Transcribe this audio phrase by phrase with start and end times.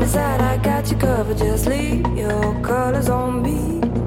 [0.00, 1.36] promise that I got you covered.
[1.36, 3.99] Just leave your colors on me.